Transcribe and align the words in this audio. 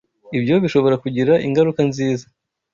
Ibyo 0.37 0.55
bishobora 0.63 0.95
kugira 1.03 1.33
ingaruka 1.45 1.81
nziza 1.89 2.25